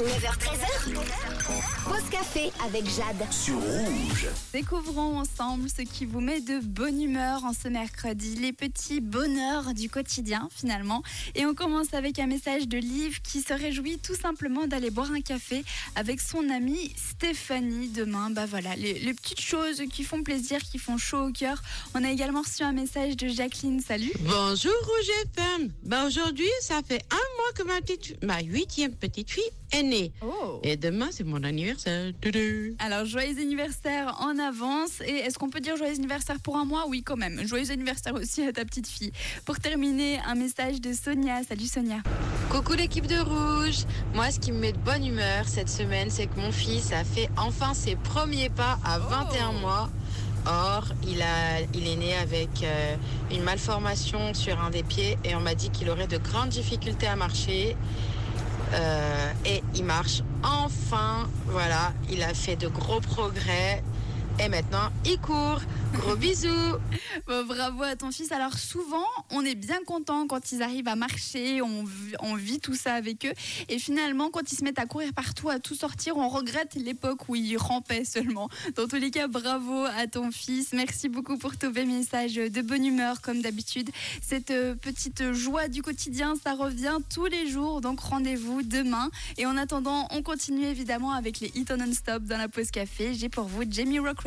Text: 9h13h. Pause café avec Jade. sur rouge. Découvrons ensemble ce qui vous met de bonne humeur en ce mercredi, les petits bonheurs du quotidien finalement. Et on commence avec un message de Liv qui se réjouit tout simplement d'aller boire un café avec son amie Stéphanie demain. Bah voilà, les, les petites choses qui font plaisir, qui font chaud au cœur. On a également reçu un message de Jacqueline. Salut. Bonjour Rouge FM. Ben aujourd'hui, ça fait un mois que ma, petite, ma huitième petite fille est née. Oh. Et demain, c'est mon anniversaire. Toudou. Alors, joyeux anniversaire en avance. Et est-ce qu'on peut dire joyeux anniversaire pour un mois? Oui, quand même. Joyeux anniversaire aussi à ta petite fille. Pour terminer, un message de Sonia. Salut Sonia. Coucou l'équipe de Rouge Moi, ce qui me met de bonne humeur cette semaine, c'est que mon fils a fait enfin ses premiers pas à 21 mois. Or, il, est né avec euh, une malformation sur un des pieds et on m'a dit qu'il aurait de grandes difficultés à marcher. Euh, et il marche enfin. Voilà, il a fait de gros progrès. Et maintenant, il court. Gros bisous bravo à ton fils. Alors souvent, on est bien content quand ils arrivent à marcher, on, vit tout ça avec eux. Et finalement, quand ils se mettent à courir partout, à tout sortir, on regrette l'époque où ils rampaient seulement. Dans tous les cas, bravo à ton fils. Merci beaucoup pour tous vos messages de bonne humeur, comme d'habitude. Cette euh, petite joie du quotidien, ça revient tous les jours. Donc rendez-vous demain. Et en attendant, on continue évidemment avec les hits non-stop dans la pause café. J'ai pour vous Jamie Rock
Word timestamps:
9h13h. 0.00 0.94
Pause 1.84 2.10
café 2.10 2.50
avec 2.64 2.84
Jade. 2.86 3.30
sur 3.30 3.56
rouge. 3.56 4.28
Découvrons 4.54 5.18
ensemble 5.18 5.68
ce 5.68 5.82
qui 5.82 6.06
vous 6.06 6.20
met 6.20 6.40
de 6.40 6.58
bonne 6.60 7.02
humeur 7.02 7.44
en 7.44 7.52
ce 7.52 7.68
mercredi, 7.68 8.36
les 8.36 8.54
petits 8.54 9.00
bonheurs 9.00 9.74
du 9.74 9.90
quotidien 9.90 10.48
finalement. 10.56 11.02
Et 11.34 11.44
on 11.44 11.54
commence 11.54 11.92
avec 11.92 12.18
un 12.18 12.26
message 12.26 12.66
de 12.66 12.78
Liv 12.78 13.20
qui 13.20 13.42
se 13.42 13.52
réjouit 13.52 13.98
tout 13.98 14.14
simplement 14.14 14.66
d'aller 14.66 14.90
boire 14.90 15.12
un 15.12 15.20
café 15.20 15.64
avec 15.96 16.22
son 16.22 16.48
amie 16.48 16.94
Stéphanie 16.96 17.88
demain. 17.88 18.30
Bah 18.30 18.46
voilà, 18.46 18.74
les, 18.76 18.98
les 19.00 19.12
petites 19.12 19.42
choses 19.42 19.82
qui 19.92 20.02
font 20.02 20.22
plaisir, 20.22 20.60
qui 20.60 20.78
font 20.78 20.96
chaud 20.96 21.26
au 21.26 21.32
cœur. 21.32 21.60
On 21.94 22.02
a 22.04 22.10
également 22.10 22.40
reçu 22.40 22.62
un 22.62 22.72
message 22.72 23.18
de 23.18 23.28
Jacqueline. 23.28 23.80
Salut. 23.80 24.12
Bonjour 24.20 24.72
Rouge 24.72 25.10
FM. 25.36 25.70
Ben 25.82 26.06
aujourd'hui, 26.06 26.48
ça 26.62 26.80
fait 26.88 27.02
un 27.10 27.16
mois 27.36 27.39
que 27.54 27.62
ma, 27.62 27.80
petite, 27.80 28.22
ma 28.22 28.40
huitième 28.40 28.92
petite 28.92 29.30
fille 29.30 29.50
est 29.72 29.82
née. 29.82 30.12
Oh. 30.22 30.60
Et 30.62 30.76
demain, 30.76 31.08
c'est 31.10 31.24
mon 31.24 31.42
anniversaire. 31.42 32.12
Toudou. 32.20 32.74
Alors, 32.78 33.04
joyeux 33.04 33.38
anniversaire 33.38 34.16
en 34.20 34.38
avance. 34.38 35.00
Et 35.06 35.18
est-ce 35.18 35.38
qu'on 35.38 35.50
peut 35.50 35.60
dire 35.60 35.76
joyeux 35.76 35.94
anniversaire 35.94 36.40
pour 36.40 36.56
un 36.56 36.64
mois? 36.64 36.84
Oui, 36.88 37.02
quand 37.02 37.16
même. 37.16 37.46
Joyeux 37.46 37.70
anniversaire 37.70 38.14
aussi 38.14 38.42
à 38.42 38.52
ta 38.52 38.64
petite 38.64 38.86
fille. 38.86 39.12
Pour 39.44 39.58
terminer, 39.58 40.18
un 40.26 40.34
message 40.34 40.80
de 40.80 40.92
Sonia. 40.92 41.42
Salut 41.44 41.66
Sonia. 41.66 41.98
Coucou 42.50 42.72
l'équipe 42.74 43.06
de 43.06 43.18
Rouge 43.18 43.84
Moi, 44.14 44.30
ce 44.30 44.40
qui 44.40 44.52
me 44.52 44.58
met 44.58 44.72
de 44.72 44.78
bonne 44.78 45.06
humeur 45.06 45.46
cette 45.46 45.68
semaine, 45.68 46.10
c'est 46.10 46.26
que 46.26 46.40
mon 46.40 46.52
fils 46.52 46.92
a 46.92 47.04
fait 47.04 47.28
enfin 47.36 47.74
ses 47.74 47.96
premiers 47.96 48.50
pas 48.50 48.78
à 48.84 48.98
21 48.98 49.52
mois. 49.52 49.90
Or, 50.46 50.84
il, 51.06 51.20
est 51.20 51.96
né 51.96 52.16
avec 52.16 52.62
euh, 52.62 52.96
une 53.30 53.42
malformation 53.42 54.32
sur 54.32 54.58
un 54.60 54.70
des 54.70 54.82
pieds 54.82 55.18
et 55.24 55.34
on 55.34 55.40
m'a 55.40 55.54
dit 55.54 55.70
qu'il 55.70 55.90
aurait 55.90 56.06
de 56.06 56.18
grandes 56.18 56.48
difficultés 56.48 57.06
à 57.06 57.16
marcher. 57.16 57.76
Euh, 58.72 59.32
et 59.44 59.62
il 59.74 59.84
marche 59.84 60.22
enfin. 60.42 61.28
Voilà, 61.46 61.92
il 62.10 62.22
a 62.22 62.32
fait 62.34 62.56
de 62.56 62.68
gros 62.68 63.00
progrès. 63.00 63.82
Et 64.42 64.48
maintenant, 64.48 64.88
il 65.04 65.18
court. 65.18 65.60
Gros 65.92 66.16
bisous 66.16 66.48
bravo 67.26 67.82
à 67.82 67.96
ton 67.96 68.10
fils. 68.10 68.32
Alors 68.32 68.58
souvent, 68.58 69.06
on 69.30 69.44
est 69.44 69.54
bien 69.54 69.78
content 69.86 70.26
quand 70.26 70.52
ils 70.52 70.62
arrivent 70.62 70.88
à 70.88 70.96
marcher, 70.96 71.62
on, 71.62 72.34
vit 72.34 72.60
tout 72.60 72.74
ça 72.74 72.94
avec 72.94 73.26
eux. 73.26 73.32
Et 73.68 73.78
finalement, 73.78 74.30
quand 74.30 74.50
ils 74.50 74.56
se 74.56 74.64
mettent 74.64 74.78
à 74.78 74.86
courir 74.86 75.12
partout, 75.12 75.48
à 75.48 75.58
tout 75.58 75.74
sortir, 75.74 76.16
on 76.16 76.28
regrette 76.28 76.74
l'époque 76.74 77.28
où 77.28 77.36
ils 77.36 77.56
rampaient 77.56 78.04
seulement. 78.04 78.48
Dans 78.76 78.86
tous 78.86 78.96
les 78.96 79.10
cas, 79.10 79.28
bravo 79.28 79.84
à 79.84 80.06
ton 80.06 80.30
fils. 80.30 80.72
Merci 80.72 81.08
beaucoup 81.08 81.36
pour 81.38 81.56
tous 81.56 81.70
vos 81.70 81.84
messages 81.84 82.34
de 82.34 82.62
bonne 82.62 82.84
humeur, 82.84 83.20
comme 83.20 83.42
d'habitude. 83.42 83.90
Cette 84.22 84.50
euh, 84.50 84.74
petite 84.74 85.32
joie 85.32 85.68
du 85.68 85.82
quotidien, 85.82 86.34
ça 86.42 86.54
revient 86.54 86.98
tous 87.12 87.26
les 87.26 87.48
jours. 87.48 87.80
Donc 87.80 88.00
rendez-vous 88.00 88.62
demain. 88.62 89.10
Et 89.38 89.46
en 89.46 89.56
attendant, 89.56 90.08
on 90.10 90.22
continue 90.22 90.64
évidemment 90.64 91.12
avec 91.12 91.40
les 91.40 91.52
hits 91.54 91.66
non-stop 91.76 92.24
dans 92.24 92.38
la 92.38 92.48
pause 92.48 92.70
café. 92.70 93.14
J'ai 93.14 93.28
pour 93.28 93.44
vous 93.44 93.62
Jamie 93.68 93.98
Rock 93.98 94.18